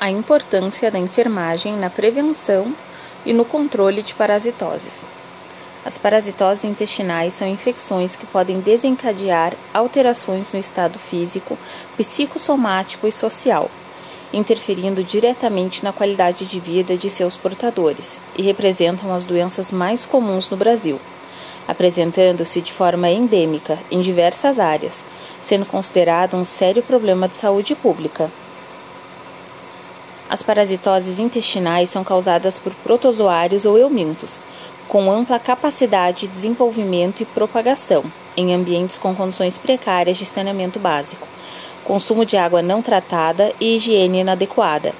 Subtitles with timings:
[0.00, 2.74] a importância da enfermagem na prevenção
[3.26, 5.04] e no controle de parasitoses.
[5.84, 11.58] As parasitoses intestinais são infecções que podem desencadear alterações no estado físico,
[11.98, 13.70] psicossomático e social,
[14.32, 20.48] interferindo diretamente na qualidade de vida de seus portadores e representam as doenças mais comuns
[20.48, 20.98] no Brasil,
[21.68, 25.04] apresentando-se de forma endêmica em diversas áreas,
[25.42, 28.30] sendo considerado um sério problema de saúde pública.
[30.30, 34.44] As parasitoses intestinais são causadas por protozoários ou eumintos
[34.86, 38.04] com ampla capacidade de desenvolvimento e propagação,
[38.36, 41.26] em ambientes com condições precárias de saneamento básico,
[41.84, 44.92] consumo de água não tratada e higiene inadequada.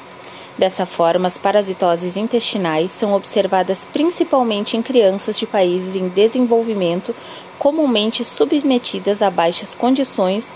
[0.58, 7.14] Dessa forma, as parasitoses intestinais são observadas principalmente em crianças de países em desenvolvimento,
[7.56, 10.52] comumente submetidas a baixas condições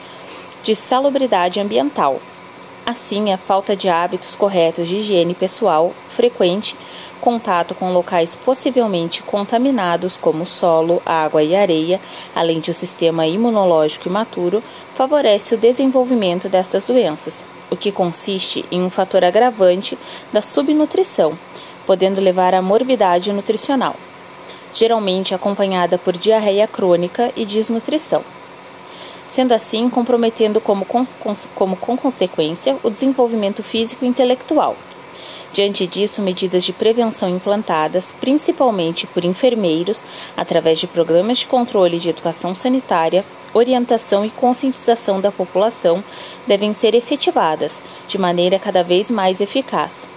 [0.65, 2.21] de salubridade ambiental.
[2.87, 6.77] Assim, a falta de hábitos corretos de higiene pessoal frequente
[7.19, 11.99] contato com locais possivelmente contaminados, como solo, água e areia,
[12.35, 14.63] além de um sistema imunológico imaturo,
[14.95, 19.99] favorece o desenvolvimento destas doenças, o que consiste em um fator agravante
[20.31, 21.39] da subnutrição,
[21.87, 23.97] podendo levar à morbidade nutricional,
[24.75, 28.23] geralmente acompanhada por diarreia crônica e desnutrição
[29.35, 34.77] sendo assim comprometendo como, como, com consequência o desenvolvimento físico e intelectual,
[35.53, 40.05] Diante disso, medidas de prevenção implantadas, principalmente por enfermeiros,
[40.37, 46.03] através de programas de controle de educação sanitária, orientação e conscientização da população,
[46.45, 50.09] devem ser efetivadas de maneira cada vez mais eficaz.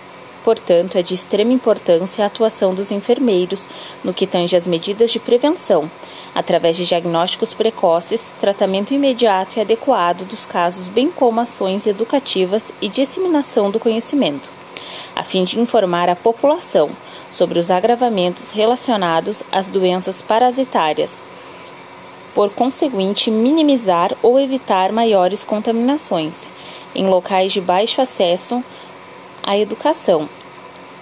[0.48, 3.68] Portanto, é de extrema importância a atuação dos enfermeiros
[4.02, 5.92] no que tange às medidas de prevenção,
[6.34, 12.88] através de diagnósticos precoces, tratamento imediato e adequado dos casos, bem como ações educativas e
[12.88, 14.50] disseminação do conhecimento
[15.14, 16.92] a fim de informar a população
[17.30, 21.22] sobre os agravamentos relacionados às doenças parasitárias,
[22.34, 26.48] por conseguinte, minimizar ou evitar maiores contaminações
[26.96, 28.64] em locais de baixo acesso
[29.44, 30.30] à educação.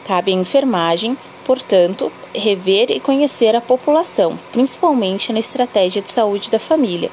[0.06, 6.60] Cabe à enfermagem, portanto, rever e conhecer a população, principalmente na estratégia de saúde da
[6.60, 7.10] família,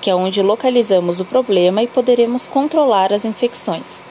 [0.00, 4.04] que é onde localizamos o problema e poderemos controlar as infecções.